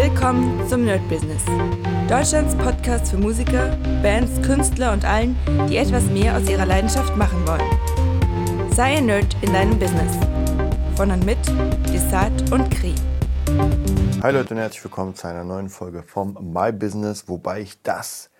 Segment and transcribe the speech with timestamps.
[0.00, 1.42] Willkommen zum Nerd Business.
[2.08, 5.36] Deutschlands Podcast für Musiker, Bands, Künstler und allen,
[5.68, 8.70] die etwas mehr aus ihrer Leidenschaft machen wollen.
[8.72, 10.16] Sei ein Nerd in deinem Business.
[10.94, 11.38] Von und mit
[11.92, 12.94] Desart und Kri.
[14.22, 18.30] Hi Leute und herzlich willkommen zu einer neuen Folge vom My Business, wobei ich das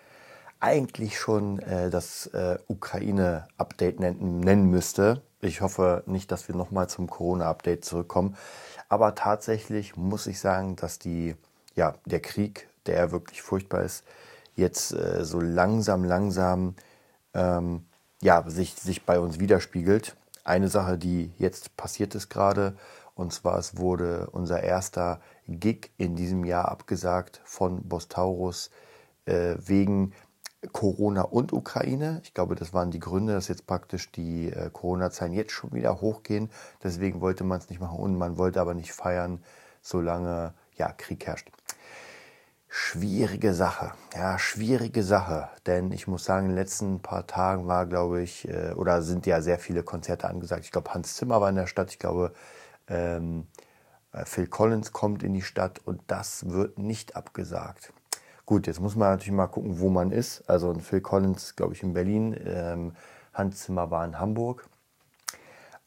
[0.60, 5.22] eigentlich schon äh, das äh, Ukraine-Update nennen, nennen müsste.
[5.40, 8.36] Ich hoffe nicht, dass wir nochmal zum Corona-Update zurückkommen.
[8.88, 11.34] Aber tatsächlich muss ich sagen, dass die,
[11.78, 14.04] ja, der Krieg, der wirklich furchtbar ist,
[14.56, 16.74] jetzt äh, so langsam, langsam
[17.34, 17.84] ähm,
[18.20, 20.16] ja, sich, sich bei uns widerspiegelt.
[20.42, 22.76] Eine Sache, die jetzt passiert ist gerade,
[23.14, 28.70] und zwar es wurde unser erster Gig in diesem Jahr abgesagt von Bostaurus
[29.26, 30.14] äh, wegen
[30.72, 32.20] Corona und Ukraine.
[32.24, 36.00] Ich glaube, das waren die Gründe, dass jetzt praktisch die äh, Corona-Zahlen jetzt schon wieder
[36.00, 36.50] hochgehen.
[36.82, 39.44] Deswegen wollte man es nicht machen und man wollte aber nicht feiern,
[39.80, 41.50] solange ja, Krieg herrscht.
[42.70, 45.48] Schwierige Sache, ja, schwierige Sache.
[45.66, 49.24] Denn ich muss sagen, in den letzten paar Tagen war, glaube ich, äh, oder sind
[49.26, 50.64] ja sehr viele Konzerte angesagt.
[50.64, 51.90] Ich glaube, Hans Zimmer war in der Stadt.
[51.90, 52.34] Ich glaube,
[52.86, 53.46] ähm,
[54.12, 57.92] äh, Phil Collins kommt in die Stadt und das wird nicht abgesagt.
[58.44, 60.48] Gut, jetzt muss man natürlich mal gucken, wo man ist.
[60.48, 62.92] Also Phil Collins, glaube ich, in Berlin, ähm,
[63.32, 64.68] Hans Zimmer war in Hamburg.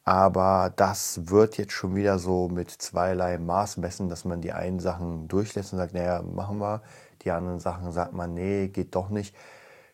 [0.04, 4.80] Aber das wird jetzt schon wieder so mit zweierlei Maß messen, dass man die einen
[4.80, 6.82] Sachen durchlässt und sagt, naja, machen wir.
[7.22, 9.34] Die anderen Sachen sagt man, nee, geht doch nicht.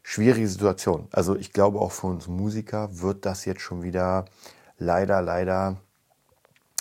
[0.02, 1.08] Schwierige Situation.
[1.10, 4.24] Also ich glaube auch für uns Musiker wird das jetzt schon wieder
[4.78, 5.76] leider, leider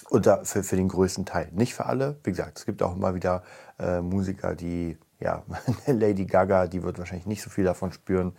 [0.09, 1.49] oder für, für den größten Teil.
[1.51, 2.17] Nicht für alle.
[2.23, 3.43] Wie gesagt, es gibt auch immer wieder
[3.77, 5.43] äh, Musiker, die ja,
[5.85, 8.33] Lady Gaga, die wird wahrscheinlich nicht so viel davon spüren.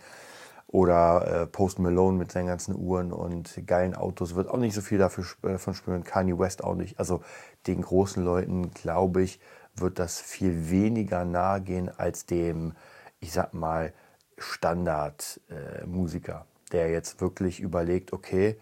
[0.71, 4.81] Oder äh, Post Malone mit seinen ganzen Uhren und geilen Autos wird auch nicht so
[4.81, 6.03] viel dafür, äh, davon spüren.
[6.03, 6.99] Kanye West auch nicht.
[6.99, 7.23] Also
[7.65, 9.39] den großen Leuten, glaube ich,
[9.75, 12.73] wird das viel weniger nahe gehen als dem,
[13.19, 13.93] ich sag mal,
[14.37, 18.59] Standard-Musiker, äh, der jetzt wirklich überlegt, okay,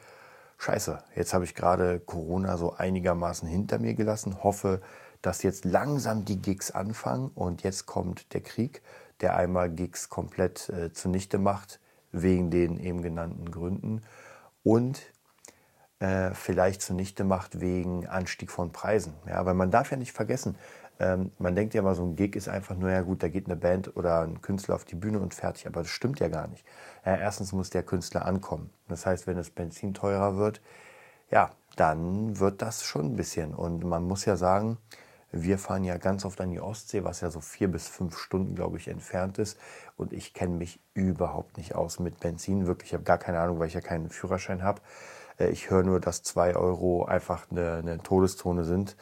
[0.60, 4.80] scheiße, jetzt habe ich gerade Corona so einigermaßen hinter mir gelassen, hoffe,
[5.22, 8.82] dass jetzt langsam die Gigs anfangen und jetzt kommt der Krieg,
[9.20, 11.82] der einmal Gigs komplett äh, zunichte macht,
[12.22, 14.02] wegen den eben genannten Gründen
[14.64, 15.02] und
[16.00, 19.14] äh, vielleicht zunichte macht wegen Anstieg von Preisen.
[19.28, 20.56] Ja, weil man darf ja nicht vergessen,
[21.00, 23.46] ähm, man denkt ja mal, so ein Gig ist einfach nur, ja gut, da geht
[23.46, 26.48] eine Band oder ein Künstler auf die Bühne und fertig, aber das stimmt ja gar
[26.48, 26.66] nicht.
[27.06, 28.72] Ja, erstens muss der Künstler ankommen.
[28.88, 30.62] Das heißt, wenn das Benzin teurer wird,
[31.30, 33.54] ja, dann wird das schon ein bisschen.
[33.54, 34.78] Und man muss ja sagen,
[35.32, 38.56] wir fahren ja ganz oft an die Ostsee, was ja so vier bis fünf Stunden,
[38.56, 39.58] glaube ich, entfernt ist.
[39.98, 42.66] Und ich kenne mich überhaupt nicht aus mit Benzin.
[42.66, 44.82] Wirklich, ich habe gar keine Ahnung, weil ich ja keinen Führerschein habe.
[45.38, 48.96] Äh, ich höre nur, dass zwei Euro einfach eine, eine Todeszone sind.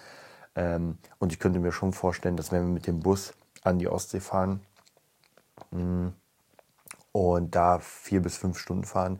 [0.56, 3.88] Ähm, und ich könnte mir schon vorstellen, dass wenn wir mit dem Bus an die
[3.88, 4.62] Ostsee fahren
[5.72, 6.08] mm,
[7.12, 9.20] und da vier bis fünf Stunden fahren,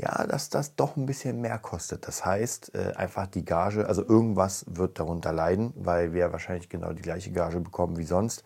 [0.00, 2.08] ja, dass das doch ein bisschen mehr kostet.
[2.08, 6.92] Das heißt, äh, einfach die Gage, also irgendwas wird darunter leiden, weil wir wahrscheinlich genau
[6.92, 8.42] die gleiche Gage bekommen wie sonst.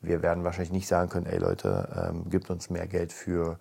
[0.00, 3.58] Wir werden wahrscheinlich nicht sagen können, ey Leute, ähm, gibt uns mehr Geld für,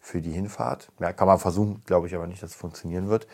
[0.00, 0.92] für die Hinfahrt.
[1.00, 3.26] Ja, kann man versuchen, glaube ich aber nicht, dass es funktionieren wird.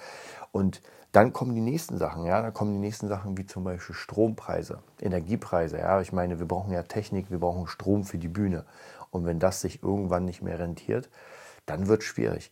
[0.53, 0.81] Und
[1.13, 4.81] dann kommen die nächsten Sachen, ja, dann kommen die nächsten Sachen wie zum Beispiel Strompreise,
[5.01, 6.01] Energiepreise, ja.
[6.01, 8.65] Ich meine, wir brauchen ja Technik, wir brauchen Strom für die Bühne.
[9.11, 11.09] Und wenn das sich irgendwann nicht mehr rentiert,
[11.65, 12.51] dann wird es schwierig.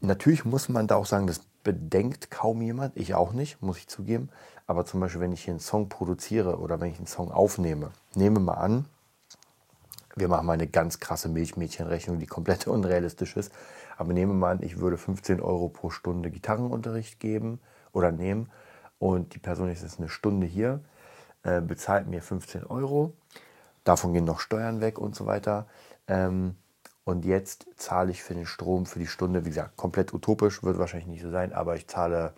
[0.00, 3.88] Natürlich muss man da auch sagen, das bedenkt kaum jemand, ich auch nicht, muss ich
[3.88, 4.28] zugeben.
[4.66, 7.90] Aber zum Beispiel, wenn ich hier einen Song produziere oder wenn ich einen Song aufnehme,
[8.14, 8.86] nehme mal an,
[10.14, 13.52] wir machen mal eine ganz krasse Milchmädchenrechnung, die komplett unrealistisch ist.
[13.96, 17.60] Aber nehme mal an, ich würde 15 Euro pro Stunde Gitarrenunterricht geben
[17.92, 18.50] oder nehmen
[18.98, 20.80] und die Person ist jetzt eine Stunde hier,
[21.42, 23.12] äh, bezahlt mir 15 Euro.
[23.84, 25.66] Davon gehen noch Steuern weg und so weiter.
[26.08, 26.56] Ähm,
[27.06, 30.78] und jetzt zahle ich für den Strom für die Stunde, wie gesagt, komplett utopisch, wird
[30.78, 32.34] wahrscheinlich nicht so sein, aber ich zahle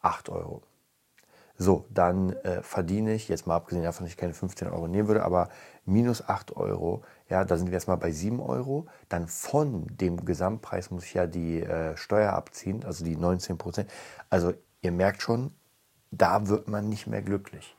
[0.00, 0.62] 8 Euro.
[1.58, 5.08] So, dann äh, verdiene ich, jetzt mal abgesehen davon, dass ich keine 15 Euro nehmen
[5.08, 5.48] würde, aber
[5.86, 8.86] minus 8 Euro, ja, da sind wir erstmal bei 7 Euro.
[9.08, 13.90] Dann von dem Gesamtpreis muss ich ja die äh, Steuer abziehen, also die 19 Prozent.
[14.30, 15.52] Also ihr merkt schon,
[16.12, 17.74] da wird man nicht mehr glücklich.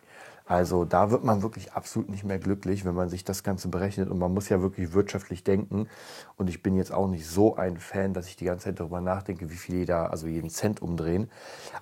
[0.51, 4.09] Also da wird man wirklich absolut nicht mehr glücklich, wenn man sich das Ganze berechnet.
[4.09, 5.87] Und man muss ja wirklich wirtschaftlich denken.
[6.35, 8.99] Und ich bin jetzt auch nicht so ein Fan, dass ich die ganze Zeit darüber
[8.99, 11.31] nachdenke, wie viel jeder, also jeden Cent umdrehen.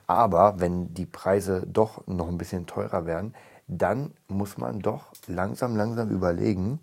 [0.06, 3.34] Aber wenn die Preise doch noch ein bisschen teurer werden,
[3.68, 6.80] dann muss man doch langsam, langsam überlegen,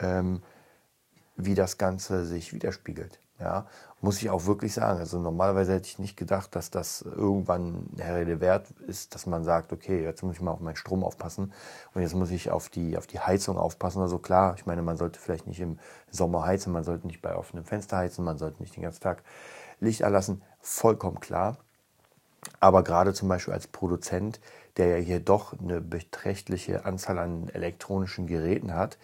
[0.00, 0.42] ähm,
[1.36, 3.20] wie das Ganze sich widerspiegelt.
[3.40, 3.66] Ja,
[4.00, 4.98] muss ich auch wirklich sagen.
[4.98, 9.44] Also normalerweise hätte ich nicht gedacht, dass das irgendwann eine Rede wert ist, dass man
[9.44, 11.52] sagt, okay, jetzt muss ich mal auf meinen Strom aufpassen
[11.94, 14.02] und jetzt muss ich auf die, auf die Heizung aufpassen.
[14.02, 15.78] Also klar, ich meine, man sollte vielleicht nicht im
[16.10, 19.22] Sommer heizen, man sollte nicht bei offenem Fenster heizen, man sollte nicht den ganzen Tag
[19.78, 20.42] Licht erlassen.
[20.60, 21.58] Vollkommen klar.
[22.58, 24.40] Aber gerade zum Beispiel als Produzent,
[24.76, 28.98] der ja hier doch eine beträchtliche Anzahl an elektronischen Geräten hat,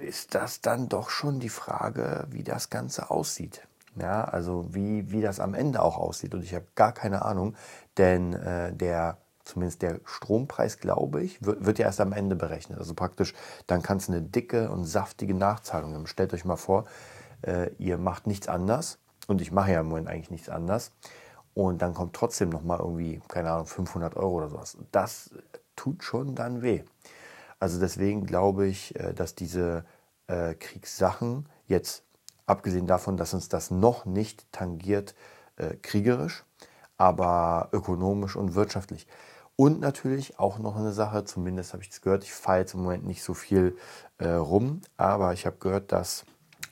[0.00, 3.66] ist das dann doch schon die Frage, wie das Ganze aussieht.
[4.00, 6.34] Ja, also wie, wie das am Ende auch aussieht.
[6.34, 7.56] Und ich habe gar keine Ahnung,
[7.96, 12.78] denn äh, der, zumindest der Strompreis, glaube ich, wird, wird ja erst am Ende berechnet.
[12.78, 13.34] Also praktisch,
[13.66, 16.06] dann kann es eine dicke und saftige Nachzahlung geben.
[16.06, 16.84] Stellt euch mal vor,
[17.42, 20.92] äh, ihr macht nichts anders und ich mache ja im Moment eigentlich nichts anders.
[21.54, 24.78] Und dann kommt trotzdem nochmal irgendwie, keine Ahnung, 500 Euro oder sowas.
[24.92, 25.30] Das
[25.74, 26.84] tut schon dann weh.
[27.60, 29.84] Also deswegen glaube ich, äh, dass diese
[30.26, 32.04] äh, Kriegssachen jetzt,
[32.46, 35.14] abgesehen davon, dass uns das noch nicht tangiert,
[35.56, 36.44] äh, kriegerisch,
[36.96, 39.06] aber ökonomisch und wirtschaftlich.
[39.56, 42.82] Und natürlich auch noch eine Sache, zumindest habe ich das gehört, ich fahre jetzt im
[42.82, 43.76] Moment nicht so viel
[44.18, 46.24] äh, rum, aber ich habe gehört, dass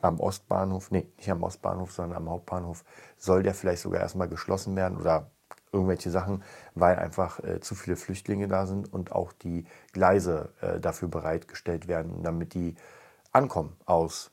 [0.02, 2.84] am Ostbahnhof, nee, nicht am Ostbahnhof, sondern am Hauptbahnhof,
[3.16, 5.30] soll der vielleicht sogar erstmal geschlossen werden oder
[5.76, 6.42] irgendwelche Sachen,
[6.74, 11.86] weil einfach äh, zu viele Flüchtlinge da sind und auch die Gleise äh, dafür bereitgestellt
[11.86, 12.74] werden, damit die
[13.32, 14.30] ankommen aus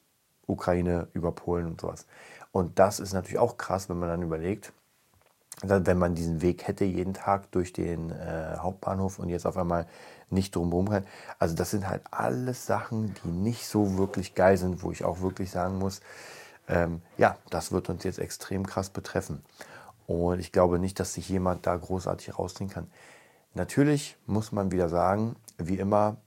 [0.48, 2.08] Ukraine über Polen und sowas.
[2.52, 4.74] Und das ist natürlich auch krass, wenn man dann überlegt,
[5.62, 9.88] wenn man diesen Weg hätte jeden Tag durch den äh, Hauptbahnhof und jetzt auf einmal
[10.30, 11.06] nicht drumherum kann.
[11.40, 15.22] Also das sind halt alles Sachen, die nicht so wirklich geil sind, wo ich auch
[15.22, 16.02] wirklich sagen muss,
[16.68, 19.44] ähm, ja, das wird uns jetzt extrem krass betreffen.
[20.08, 22.88] Und ich glaube nicht, dass sich jemand da großartig rausziehen kann.
[23.54, 26.18] Natürlich muss man wieder sagen, wie immer,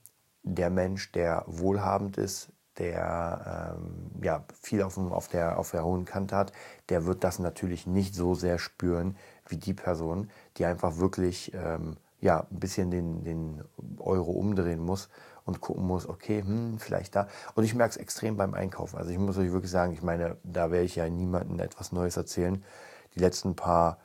[0.43, 6.05] der Mensch, der wohlhabend ist, der ähm, ja, viel auf, auf, der, auf der hohen
[6.05, 6.53] Kante hat,
[6.89, 9.17] der wird das natürlich nicht so sehr spüren
[9.49, 13.65] wie die Person, die einfach wirklich ähm, ja, ein bisschen den, den
[13.99, 15.09] Euro umdrehen muss
[15.45, 17.29] und gucken muss, okay, hm, vielleicht da.
[17.55, 18.99] Und ich merke es extrem beim Einkaufen.
[18.99, 22.17] Also ich muss euch wirklich sagen, ich meine, da werde ich ja niemandem etwas Neues
[22.17, 22.63] erzählen
[23.17, 23.99] die letzten paar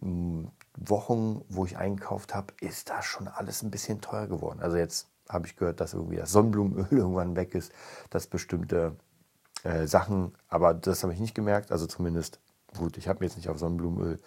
[0.00, 4.60] hm, Wochen, wo ich einkauft habe, ist das schon alles ein bisschen teuer geworden.
[4.60, 7.72] Also jetzt habe ich gehört, dass irgendwie das Sonnenblumenöl irgendwann weg ist,
[8.10, 8.96] dass bestimmte
[9.62, 11.70] äh, Sachen, aber das habe ich nicht gemerkt.
[11.70, 12.40] Also zumindest,
[12.76, 14.20] gut, ich habe jetzt nicht auf Sonnenblumenöl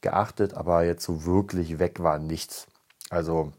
[0.00, 2.66] geachtet, aber jetzt so wirklich weg war nichts.
[3.10, 3.52] Also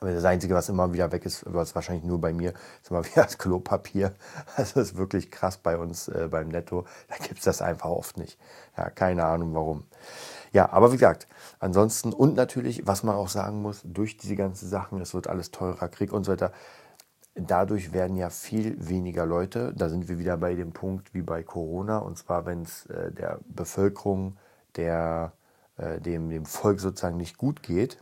[0.00, 2.52] das Einzige, was immer wieder weg ist, was wahrscheinlich nur bei mir,
[2.82, 4.12] ist immer wieder das Klopapier.
[4.56, 6.84] Also das ist wirklich krass bei uns äh, beim Netto.
[7.08, 8.38] Da gibt es das einfach oft nicht.
[8.76, 9.84] Ja, keine Ahnung warum.
[10.52, 11.26] Ja, aber wie gesagt,
[11.58, 15.50] ansonsten und natürlich, was man auch sagen muss, durch diese ganzen Sachen, es wird alles
[15.50, 16.52] teurer, Krieg und so weiter.
[17.34, 21.42] Dadurch werden ja viel weniger Leute, da sind wir wieder bei dem Punkt wie bei
[21.42, 24.36] Corona, und zwar wenn es äh, der Bevölkerung,
[24.76, 25.32] der,
[25.76, 27.98] äh, dem, dem Volk sozusagen nicht gut geht,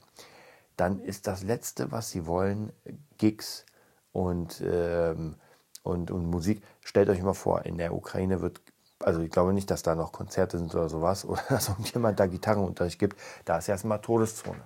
[0.76, 2.72] dann ist das Letzte, was sie wollen,
[3.18, 3.66] Gigs
[4.12, 5.36] und, ähm,
[5.82, 6.62] und, und Musik.
[6.80, 8.60] Stellt euch mal vor, in der Ukraine wird,
[9.00, 12.26] also ich glaube nicht, dass da noch Konzerte sind oder sowas, oder dass irgendjemand da
[12.26, 13.18] Gitarrenunterricht gibt.
[13.44, 14.62] Da ist erstmal Todeszone.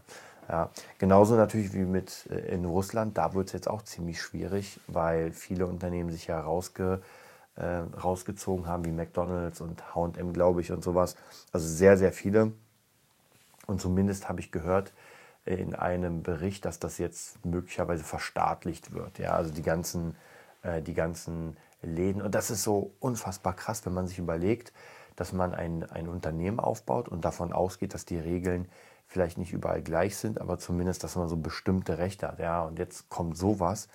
[0.48, 4.80] Ja, genauso natürlich wie mit äh, in Russland, da wird es jetzt auch ziemlich schwierig,
[4.86, 7.02] weil viele Unternehmen sich ja rausge,
[7.56, 11.16] äh, rausgezogen haben, wie McDonalds und HM, glaube ich, und sowas.
[11.52, 12.52] Also sehr, sehr viele.
[13.66, 14.92] Und zumindest habe ich gehört,
[15.46, 19.18] in einem Bericht, dass das jetzt möglicherweise verstaatlicht wird.
[19.18, 20.16] Ja, also die ganzen,
[20.62, 22.20] äh, die ganzen Läden.
[22.20, 24.72] Und das ist so unfassbar krass, wenn man sich überlegt,
[25.14, 28.68] dass man ein, ein Unternehmen aufbaut und davon ausgeht, dass die Regeln
[29.06, 32.40] vielleicht nicht überall gleich sind, aber zumindest, dass man so bestimmte Rechte hat.
[32.40, 33.88] Ja, und jetzt kommt sowas.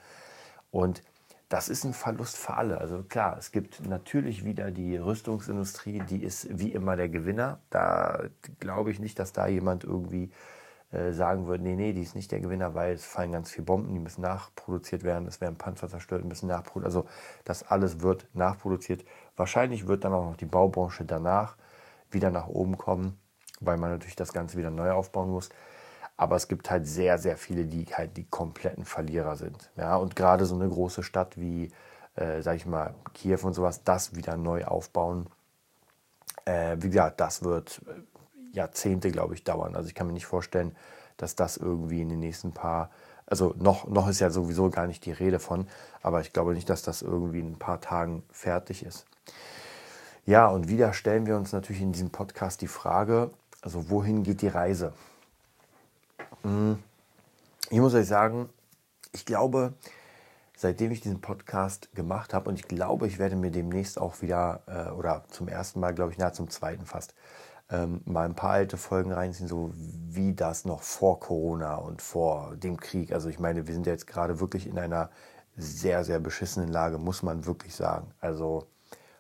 [0.72, 1.04] Und
[1.50, 2.78] das ist ein Verlust für alle.
[2.78, 7.60] Also klar, es gibt natürlich wieder die Rüstungsindustrie, die ist wie immer der Gewinner.
[7.70, 8.24] Da
[8.62, 10.32] glaube ich nicht, dass da jemand irgendwie
[10.92, 13.64] äh, sagen würden, nee, nee, die ist nicht der Gewinner, weil es fallen ganz viele
[13.64, 17.06] Bomben, die müssen nachproduziert werden, es werden Panzer zerstört, müssen nachproduziert, also
[17.46, 19.06] das alles wird nachproduziert.
[19.38, 21.56] Wahrscheinlich wird dann auch noch die Baubranche danach
[22.10, 23.18] wieder nach oben kommen,
[23.62, 25.50] weil man natürlich das Ganze wieder neu aufbauen muss.
[26.18, 29.72] Aber es gibt halt sehr, sehr viele, die halt die kompletten Verlierer sind.
[29.78, 31.72] Ja, und gerade so eine große Stadt wie,
[32.16, 35.28] äh, sag ich mal, Kiew und sowas, das wieder neu aufbauen.
[36.46, 37.82] Äh, wie gesagt, das wird
[38.51, 39.75] Jahrzehnte, glaube ich, dauern.
[39.75, 40.75] Also ich kann mir nicht vorstellen,
[41.17, 42.89] dass das irgendwie in den nächsten paar,
[43.25, 45.67] also noch, noch ist ja sowieso gar nicht die Rede von,
[46.01, 49.05] aber ich glaube nicht, dass das irgendwie in ein paar Tagen fertig ist.
[50.25, 53.31] Ja, und wieder stellen wir uns natürlich in diesem Podcast die Frage,
[53.62, 54.93] also wohin geht die Reise?
[56.43, 56.79] Hm,
[57.70, 58.50] ich muss euch sagen,
[59.13, 59.74] ich glaube,
[60.55, 64.62] seitdem ich diesen Podcast gemacht habe und ich glaube, ich werde mir demnächst auch wieder
[64.67, 67.15] äh, oder zum ersten Mal, glaube ich, na zum zweiten fast
[67.72, 72.56] ähm, mal ein paar alte Folgen reinziehen, so wie das noch vor Corona und vor
[72.58, 73.13] dem Krieg.
[73.13, 75.10] Also ich meine, wir sind jetzt gerade wirklich in einer
[75.56, 78.12] sehr, sehr beschissenen Lage, muss man wirklich sagen.
[78.20, 78.68] Also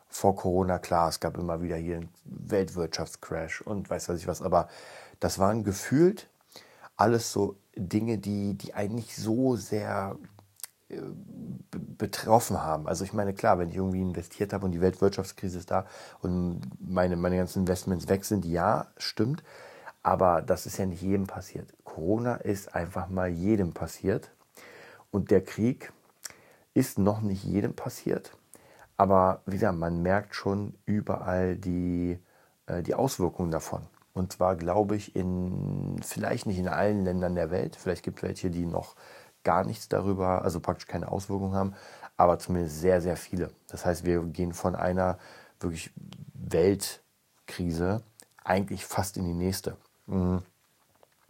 [0.07, 4.41] vor Corona, klar, es gab immer wieder hier einen Weltwirtschaftscrash und weiß was ich was,
[4.41, 4.67] aber
[5.19, 6.29] das waren gefühlt
[6.97, 10.17] alles so Dinge, die, die eigentlich so sehr
[11.97, 12.87] betroffen haben.
[12.87, 15.85] Also ich meine, klar, wenn ich irgendwie investiert habe und die Weltwirtschaftskrise ist da
[16.21, 19.43] und meine, meine ganzen Investments weg sind, ja, stimmt.
[20.03, 21.73] Aber das ist ja nicht jedem passiert.
[21.83, 24.31] Corona ist einfach mal jedem passiert.
[25.11, 25.93] Und der Krieg
[26.73, 28.31] ist noch nicht jedem passiert.
[28.97, 32.19] Aber wie gesagt, man merkt schon überall die,
[32.65, 33.81] äh, die Auswirkungen davon.
[34.13, 37.75] Und zwar glaube ich in, vielleicht nicht in allen Ländern der Welt.
[37.75, 38.95] Vielleicht gibt es welche, die noch
[39.43, 41.73] gar nichts darüber, also praktisch keine Auswirkungen haben,
[42.17, 43.51] aber zumindest sehr, sehr viele.
[43.67, 45.17] Das heißt, wir gehen von einer
[45.59, 45.91] wirklich
[46.33, 48.01] Weltkrise
[48.43, 49.77] eigentlich fast in die nächste.
[50.07, 50.41] Mhm.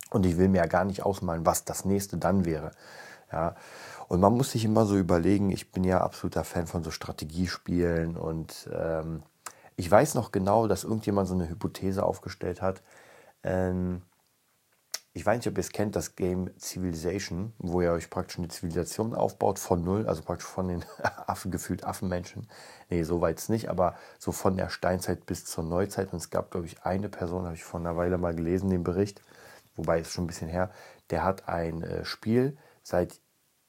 [0.10, 2.72] Und ich will mir ja gar nicht ausmalen, was das nächste dann wäre.
[3.32, 3.56] Ja.
[4.10, 8.18] Und man muss sich immer so überlegen, ich bin ja absoluter Fan von so Strategiespielen
[8.18, 9.24] und ähm,
[9.77, 12.82] ich weiß noch genau, dass irgendjemand so eine Hypothese aufgestellt hat.
[13.44, 14.01] Ähm,
[15.13, 18.48] ich weiß nicht, ob ihr es kennt, das Game Civilization, wo ihr euch praktisch eine
[18.48, 20.86] Zivilisation aufbaut von null, also praktisch von den
[21.27, 22.48] Affen, gefühlt Affenmenschen.
[22.89, 26.13] Nee, so weit nicht, aber so von der Steinzeit bis zur Neuzeit.
[26.13, 28.84] Und es gab, glaube ich, eine Person, habe ich vor einer Weile mal gelesen, den
[28.84, 29.22] Bericht,
[29.75, 30.72] wobei es schon ein bisschen her,
[31.10, 33.20] der hat ein äh, Spiel seit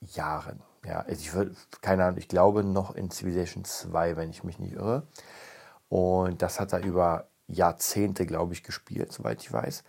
[0.00, 0.62] Jahren.
[0.84, 4.61] Ja, also ich würde, keine Ahnung, ich glaube noch in Civilization 2, wenn ich mich
[4.61, 5.08] nicht irre.
[5.88, 9.82] Und das hat er über Jahrzehnte, glaube ich, gespielt, soweit ich weiß.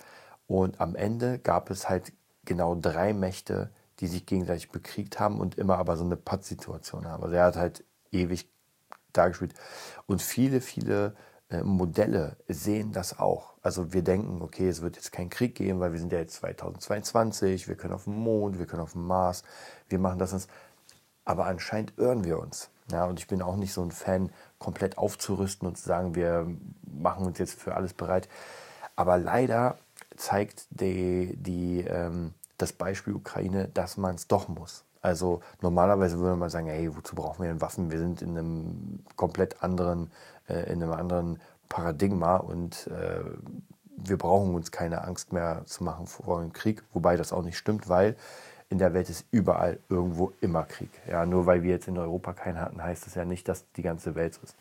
[0.48, 2.14] Und am Ende gab es halt
[2.46, 3.70] genau drei Mächte,
[4.00, 7.24] die sich gegenseitig bekriegt haben und immer aber so eine Pattsituation haben.
[7.24, 8.50] Also er hat halt ewig
[9.14, 9.54] da gespielt.
[10.08, 11.16] Und viele, viele
[11.50, 13.54] äh, Modelle sehen das auch.
[13.62, 16.36] Also wir denken, okay, es wird jetzt keinen Krieg geben, weil wir sind ja jetzt
[16.36, 19.44] 2022, wir können auf dem Mond, wir können auf dem Mars,
[19.88, 20.34] wir machen das.
[20.34, 20.48] Und
[21.26, 22.70] aber anscheinend irren wir uns.
[22.92, 26.48] Ja, und ich bin auch nicht so ein Fan, komplett aufzurüsten und zu sagen, wir
[26.86, 28.28] machen uns jetzt für alles bereit.
[28.96, 29.78] Aber leider
[30.18, 34.84] zeigt die, die, ähm, das Beispiel Ukraine, dass man es doch muss.
[35.02, 37.92] Also normalerweise würde man sagen, hey, wozu brauchen wir denn Waffen?
[37.92, 40.12] Wir sind in einem komplett anderen,
[40.48, 43.20] äh, in einem anderen Paradigma und äh,
[43.98, 47.58] wir brauchen uns keine Angst mehr zu machen vor dem Krieg, wobei das auch nicht
[47.58, 48.16] stimmt, weil
[48.70, 50.90] in der Welt ist überall irgendwo immer Krieg.
[51.08, 53.84] Ja, nur weil wir jetzt in Europa keinen hatten, heißt das ja nicht, dass die
[53.84, 54.56] ganze Welt ist.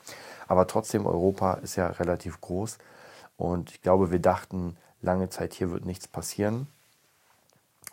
[0.49, 2.78] Aber trotzdem, Europa ist ja relativ groß
[3.42, 6.68] und ich glaube, wir dachten, lange Zeit, hier wird nichts passieren.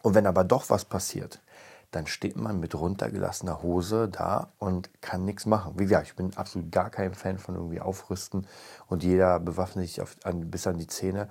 [0.04, 1.42] Und wenn aber doch was passiert,
[1.90, 5.74] dann steht man mit runtergelassener Hose da und kann nichts machen.
[5.80, 8.46] Wie gesagt, ich bin absolut gar kein Fan von irgendwie Aufrüsten
[8.86, 11.30] und jeder bewaffnet sich auf, an, bis an die Zähne.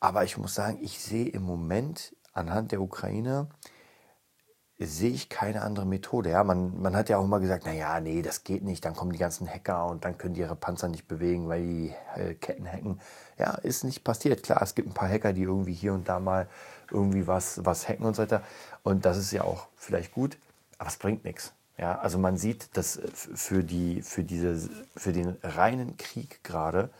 [0.00, 3.48] Aber ich muss sagen, ich sehe im Moment anhand der Ukraine
[4.78, 6.30] sehe ich keine andere Methode.
[6.30, 8.84] Ja, man, man hat ja auch immer gesagt, naja, nee, das geht nicht.
[8.84, 11.94] Dann kommen die ganzen Hacker und dann können die ihre Panzer nicht bewegen, weil die
[12.14, 13.00] äh, Ketten hacken.
[13.38, 14.42] Ja, ist nicht passiert.
[14.42, 16.46] Klar, es gibt ein paar Hacker, die irgendwie hier und da mal
[16.90, 18.42] irgendwie was, was hacken und so weiter.
[18.82, 20.36] Und das ist ja auch vielleicht gut,
[20.78, 21.52] aber es bringt nichts.
[21.78, 26.90] Ja, also man sieht, dass für, die, für, diese, für den reinen Krieg gerade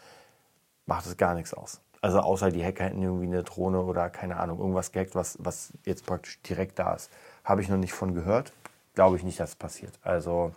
[0.86, 1.80] macht es gar nichts aus.
[2.02, 5.72] Also außer die Hacker hätten irgendwie eine Drohne oder keine Ahnung, irgendwas gehackt, was, was
[5.84, 7.10] jetzt praktisch direkt da ist.
[7.46, 8.52] Habe ich noch nicht von gehört.
[8.94, 9.92] Glaube ich nicht, dass es passiert.
[10.02, 10.52] Also,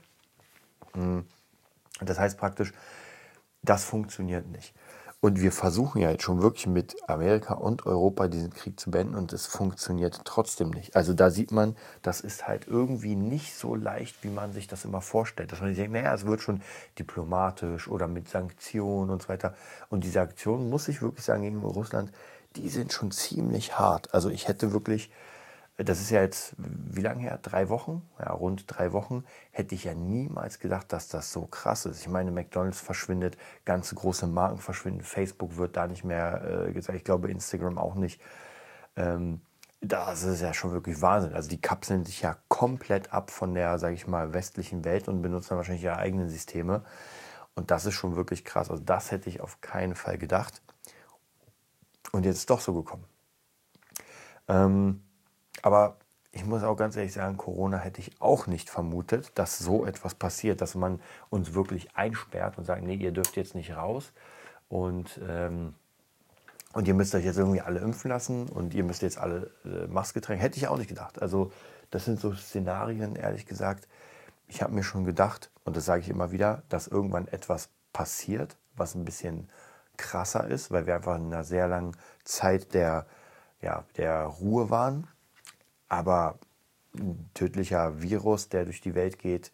[0.96, 1.24] mh,
[2.02, 2.74] das heißt praktisch,
[3.62, 4.74] das funktioniert nicht.
[5.22, 9.16] Und wir versuchen ja jetzt schon wirklich mit Amerika und Europa diesen Krieg zu beenden
[9.16, 10.96] und es funktioniert trotzdem nicht.
[10.96, 14.86] Also da sieht man, das ist halt irgendwie nicht so leicht, wie man sich das
[14.86, 15.52] immer vorstellt.
[15.52, 16.62] Dass man sich denkt, naja, es wird schon
[16.98, 19.54] diplomatisch oder mit Sanktionen und so weiter.
[19.90, 22.12] Und die Sanktionen, muss ich wirklich sagen, gegen Russland,
[22.56, 24.14] die sind schon ziemlich hart.
[24.14, 25.12] Also ich hätte wirklich
[25.86, 27.40] das ist ja jetzt, wie lange her?
[27.42, 28.02] Drei Wochen?
[28.20, 29.24] Ja, rund drei Wochen.
[29.52, 32.02] Hätte ich ja niemals gedacht, dass das so krass ist.
[32.02, 36.98] Ich meine, McDonalds verschwindet, ganze große Marken verschwinden, Facebook wird da nicht mehr äh, gesagt,
[36.98, 38.22] ich glaube Instagram auch nicht.
[38.98, 39.42] Ähm,
[39.82, 41.34] das ist ja schon wirklich Wahnsinn.
[41.34, 45.22] Also die kapseln sich ja komplett ab von der, sage ich mal, westlichen Welt und
[45.22, 46.84] benutzen wahrscheinlich ihre eigenen Systeme.
[47.56, 48.70] Und das ist schon wirklich krass.
[48.70, 50.62] Also das hätte ich auf keinen Fall gedacht.
[52.12, 53.06] Und jetzt ist doch so gekommen.
[54.50, 55.04] Ähm,
[55.62, 55.98] aber
[56.32, 60.14] ich muss auch ganz ehrlich sagen, Corona hätte ich auch nicht vermutet, dass so etwas
[60.16, 64.12] passiert, dass man uns wirklich einsperrt und sagt, nee, ihr dürft jetzt nicht raus
[64.68, 65.74] und, ähm,
[66.74, 69.88] und ihr müsst euch jetzt irgendwie alle impfen lassen und ihr müsst jetzt alle äh,
[69.88, 70.40] Maske tragen.
[70.40, 71.20] Hätte ich auch nicht gedacht.
[71.20, 71.52] Also
[71.90, 73.88] das sind so Szenarien, ehrlich gesagt,
[74.48, 78.58] ich habe mir schon gedacht, und das sage ich immer wieder, dass irgendwann etwas passiert,
[78.76, 79.50] was ein bisschen
[79.98, 83.06] krasser ist, weil wir einfach in einer sehr langen Zeit der,
[83.62, 85.08] ja, der Ruhe waren.
[85.90, 86.40] Aber
[86.96, 89.52] ein tödlicher Virus, der durch die Welt geht,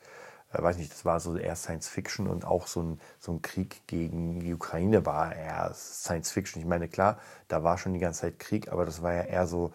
[0.54, 3.42] äh, weiß nicht, das war so eher Science Fiction und auch so ein, so ein
[3.42, 6.62] Krieg gegen die Ukraine war eher Science Fiction.
[6.62, 9.48] Ich meine, klar, da war schon die ganze Zeit Krieg, aber das war ja eher
[9.48, 9.72] so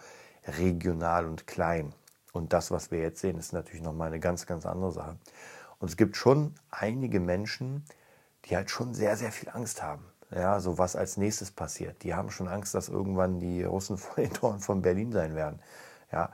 [0.47, 1.93] regional und klein.
[2.33, 5.17] Und das, was wir jetzt sehen, ist natürlich nochmal eine ganz, ganz andere Sache.
[5.79, 7.85] Und es gibt schon einige Menschen,
[8.45, 10.05] die halt schon sehr, sehr viel Angst haben.
[10.31, 12.05] Ja, so was als nächstes passiert.
[12.05, 15.61] Die haben schon Angst, dass irgendwann die Russen vor den Toren von Berlin sein werden.
[16.13, 16.31] Ja,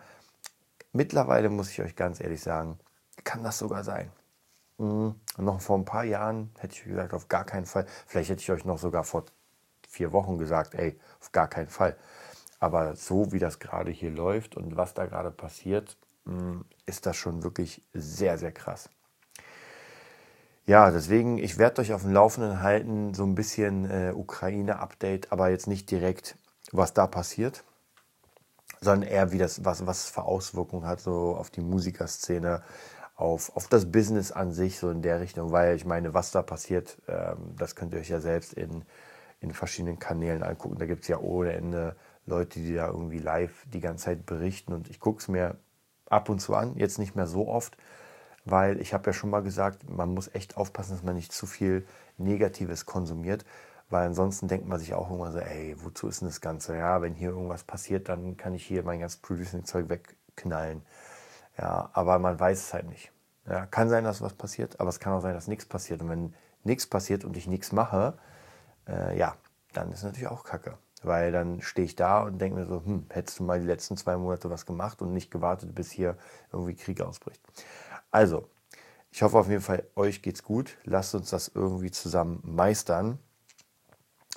[0.96, 2.78] mittlerweile muss ich euch ganz ehrlich sagen,
[3.24, 4.10] kann das sogar sein.
[4.78, 5.14] Mhm.
[5.38, 7.86] Noch vor ein paar Jahren hätte ich gesagt, auf gar keinen Fall.
[8.06, 9.24] Vielleicht hätte ich euch noch sogar vor
[9.88, 11.96] vier Wochen gesagt, ey, auf gar keinen Fall.
[12.58, 17.16] Aber so wie das gerade hier läuft und was da gerade passiert, mm, ist das
[17.16, 18.90] schon wirklich sehr, sehr krass.
[20.66, 25.48] Ja, deswegen, ich werde euch auf dem Laufenden halten, so ein bisschen äh, Ukraine-Update, aber
[25.48, 26.36] jetzt nicht direkt,
[26.72, 27.62] was da passiert,
[28.80, 32.62] sondern eher, wie das, was, was für Auswirkungen hat, so auf die Musikerszene,
[33.16, 36.42] auf, auf das Business an sich, so in der Richtung, weil ich meine, was da
[36.42, 38.84] passiert, ähm, das könnt ihr euch ja selbst in,
[39.40, 40.78] in verschiedenen Kanälen angucken.
[40.78, 44.72] Da gibt es ja ohne Ende Leute, die da irgendwie live die ganze Zeit berichten.
[44.72, 45.56] Und ich gucke es mir
[46.10, 47.76] ab und zu an, jetzt nicht mehr so oft,
[48.44, 51.46] weil ich habe ja schon mal gesagt, man muss echt aufpassen, dass man nicht zu
[51.46, 51.86] viel
[52.18, 53.44] Negatives konsumiert,
[53.88, 56.76] weil ansonsten denkt man sich auch immer so, ey, wozu ist denn das Ganze?
[56.76, 60.82] Ja, wenn hier irgendwas passiert, dann kann ich hier mein ganzes Producing-Zeug wegknallen.
[61.58, 63.12] Ja, aber man weiß es halt nicht.
[63.48, 66.02] Ja, kann sein, dass was passiert, aber es kann auch sein, dass nichts passiert.
[66.02, 68.18] Und wenn nichts passiert und ich nichts mache,
[68.88, 69.36] äh, ja,
[69.72, 70.78] dann ist natürlich auch Kacke.
[71.02, 73.96] Weil dann stehe ich da und denke mir so, hm, hättest du mal die letzten
[73.96, 76.16] zwei Monate was gemacht und nicht gewartet, bis hier
[76.52, 77.40] irgendwie Krieg ausbricht.
[78.10, 78.48] Also,
[79.10, 80.78] ich hoffe auf jeden Fall, euch geht's gut.
[80.84, 83.18] Lasst uns das irgendwie zusammen meistern.